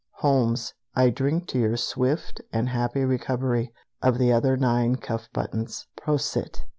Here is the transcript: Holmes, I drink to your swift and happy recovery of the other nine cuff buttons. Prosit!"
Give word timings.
Holmes, 0.13 0.73
I 0.95 1.11
drink 1.11 1.45
to 1.49 1.59
your 1.59 1.77
swift 1.77 2.41
and 2.51 2.69
happy 2.69 3.05
recovery 3.05 3.71
of 4.01 4.17
the 4.17 4.31
other 4.31 4.57
nine 4.57 4.95
cuff 4.95 5.29
buttons. 5.31 5.85
Prosit!" 5.95 6.65